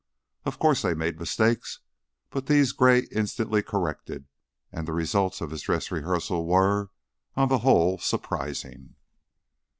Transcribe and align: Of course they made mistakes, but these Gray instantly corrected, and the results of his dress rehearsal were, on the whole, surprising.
Of 0.45 0.57
course 0.57 0.81
they 0.81 0.95
made 0.95 1.19
mistakes, 1.19 1.79
but 2.31 2.47
these 2.47 2.71
Gray 2.71 3.01
instantly 3.11 3.61
corrected, 3.61 4.25
and 4.71 4.87
the 4.87 4.93
results 4.93 5.41
of 5.41 5.51
his 5.51 5.61
dress 5.61 5.91
rehearsal 5.91 6.47
were, 6.47 6.89
on 7.35 7.49
the 7.49 7.59
whole, 7.59 7.99
surprising. 7.99 8.95